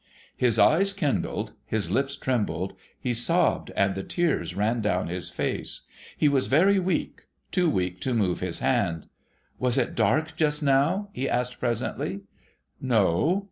[0.35, 5.81] His eyes kindled, his lips trembled, he sobbed, and the tears ran down his face.
[6.17, 9.05] He was very weak, too weak to move his hand.'
[9.59, 12.21] Was it dark just now?' he asked presently.
[12.81, 13.39] 'No.'